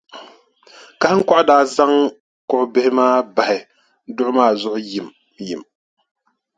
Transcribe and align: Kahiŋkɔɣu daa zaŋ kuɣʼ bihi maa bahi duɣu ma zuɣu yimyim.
Kahiŋkɔɣu 0.99 1.43
daa 1.49 1.63
zaŋ 1.75 1.91
kuɣʼ 2.49 2.63
bihi 2.73 2.89
maa 2.97 3.17
bahi 3.35 3.57
duɣu 4.15 4.31
ma 4.35 4.45
zuɣu 4.59 4.79
yimyim. 4.89 5.61